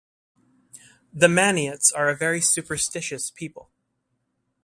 [1.13, 3.69] The Maniots are a very superstitious people.